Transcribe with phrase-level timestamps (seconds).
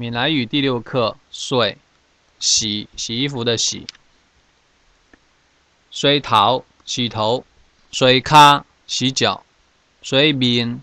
[0.00, 1.76] 闽南语第六课水，
[2.38, 3.84] 洗洗衣服的洗。
[5.90, 7.44] 水头洗头，
[7.90, 9.44] 水卡洗脚，
[10.00, 10.80] 水面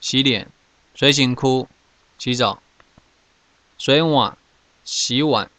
[0.00, 0.50] 洗脸，
[0.94, 1.66] 水辛苦
[2.18, 2.62] 洗澡，
[3.78, 4.36] 水碗
[4.84, 5.50] 洗碗，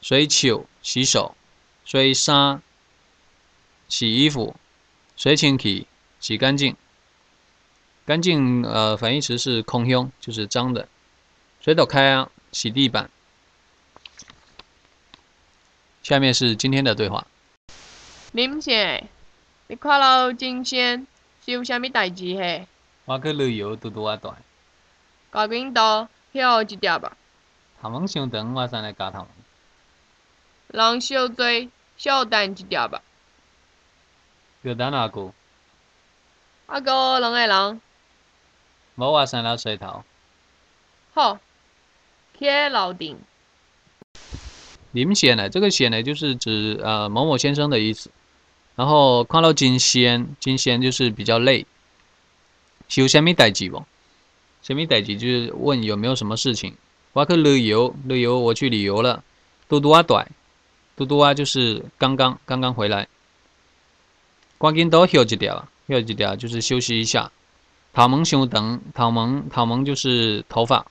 [0.00, 1.36] 水球洗手，
[1.84, 2.62] 水衫
[3.86, 4.56] 洗衣服，
[5.14, 5.86] 水清洗
[6.18, 6.74] 洗干净。
[8.06, 10.88] 干净呃，反义词是空胸，就是脏的。
[11.60, 13.10] 水斗开啊，洗地板。
[16.02, 17.26] 下面是今天的对话。
[18.32, 19.04] 林姐，
[19.66, 21.06] 你看到今天
[21.44, 22.66] 是有啥物代志嘿？
[23.04, 24.34] 我去旅游，拄拄啊大。
[25.28, 27.14] 高筋道晓一条吧？
[27.82, 29.28] 头毛伤长，我先来加头毛。
[30.68, 31.44] 人小多，
[31.98, 33.02] 少等一条吧？
[34.62, 35.34] 要等偌久？
[36.66, 37.80] 啊个两个人。
[38.94, 40.02] 无我先来洗头。
[41.12, 41.38] 好，
[42.40, 43.18] 贴楼顶。
[44.92, 45.50] 林先呢？
[45.50, 48.10] 这个先呢，就是指呃某某先生的意思。
[48.76, 51.66] 然后看到金仙，金仙就是比较累。
[52.94, 53.84] 有虾米代志不？
[54.62, 56.74] 虾米代志就是问有没有什么事情。
[57.12, 59.22] 我去旅游，旅游我去旅游了。
[59.68, 60.26] 嘟嘟啊短，
[60.96, 63.06] 嘟嘟啊就是刚刚刚刚回来。
[64.58, 65.54] 赶紧多休一点，
[65.88, 67.30] 休一点就是休息一下。
[67.92, 70.86] 头毛伤长，头毛头毛就是头发。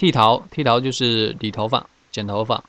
[0.00, 2.64] 剃头，剃头就是理头发、剪头发。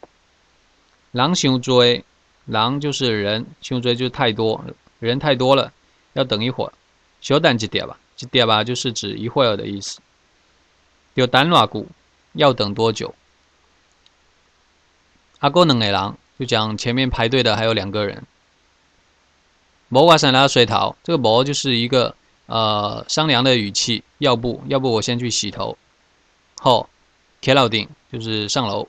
[1.12, 2.04] 狼熊追，
[2.44, 4.62] 狼就是人，熊追就是太多，
[5.00, 5.72] 人太多了，
[6.12, 6.74] 要等一会儿。
[7.22, 10.02] 小等一点吧，一点吧就是指一会儿的意思。
[11.14, 11.88] 有等偌久，
[12.34, 13.16] 要等多久？
[15.40, 18.26] 阿哥两个人，就讲前面排队的还有两个人。
[19.88, 22.14] 无我先来水头，这个无就是一个
[22.48, 25.78] 呃商量的语气，要不要不我先去洗头，
[26.58, 26.90] 后。
[27.42, 28.88] 开楼顶就是上楼。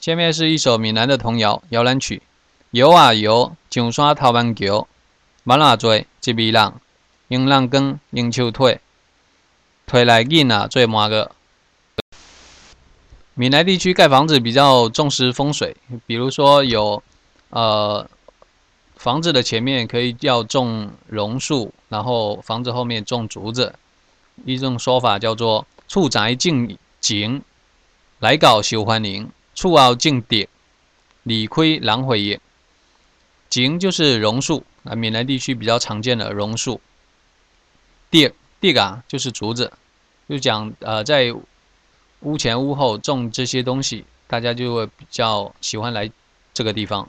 [0.00, 2.20] 下面是一首闽南的童谣摇篮曲：
[2.72, 4.88] 摇啊摇，上山头万桥，
[5.44, 6.72] 万啊多一米人，
[7.28, 8.80] 用人光，用手推，
[9.86, 11.30] 推来囡啊做满个。
[13.34, 15.76] 闽南地区盖房子比较重视风水，
[16.06, 17.00] 比如说有
[17.50, 18.04] 呃
[18.96, 23.76] 房子的前面可以要种榕树，然后房子后面种竹子。
[24.44, 27.42] 一种说法叫做“厝宅进景，
[28.18, 30.48] 来搞受欢迎；厝后进蝶，
[31.22, 32.40] 理亏狼回也。”
[33.48, 36.80] 景就是榕树啊，闽南地区比较常见的榕树。
[38.10, 39.72] 蝶蝶啊，就是竹子，
[40.28, 41.34] 就讲呃，在
[42.20, 46.10] 屋前屋后种这些东西，大家就会比较喜欢来
[46.52, 47.08] 这个地方。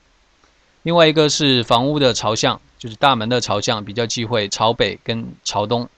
[0.83, 5.89] 另外一个是房屋的朝向，就是大门的朝向比较忌讳朝北跟朝东。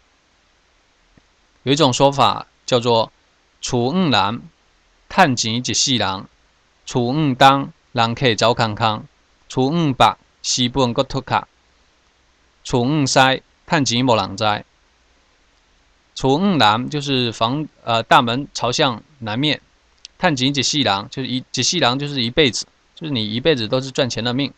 [1.63, 3.11] 有一种说法叫做
[3.61, 4.41] “厝五南，
[5.09, 6.23] 趁钱一世人；
[6.87, 9.01] 厝五东，人客早康康；
[9.47, 11.45] 厝五北，西本国脱卡；
[12.63, 14.65] 厝五西，趁钱无人知。
[16.15, 19.61] 厝五南就是房呃大门朝向南面，
[20.17, 24.51] 趁钱一世郎就是一一世郎就是一辈子，就是你一辈子都是赚钱的命。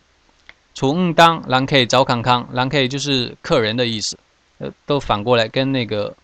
[0.74, 4.18] 厝五东，人客早康康，人客就是客人的意思，
[4.60, 6.16] 呃，都反过来跟那个。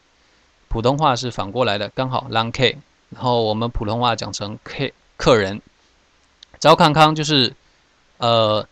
[0.69, 2.77] 普通话是反过来的，刚好 lang k，
[3.09, 5.59] 然后我们普通话讲成 k 客人。
[6.59, 7.55] 赵康康就是，
[8.19, 8.65] 呃，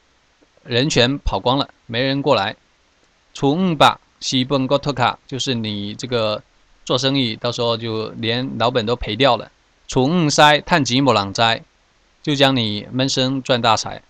[0.63, 2.55] 人全跑光了，没人过来。
[3.33, 6.43] 楚五把西本国托卡就是你这个
[6.85, 9.51] 做生意到时候就连老本都赔掉了。
[9.87, 11.63] 楚五塞探吉莫朗灾，
[12.21, 14.03] 就将你闷声赚大财。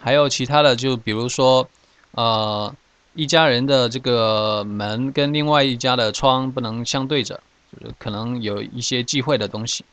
[0.00, 1.68] 还有其他的，就比如说，
[2.12, 2.72] 呃。
[3.14, 7.40] 一家人的这个门跟另外一家的窗不能相对着，
[7.72, 9.84] 就是可能有一些忌讳的东西。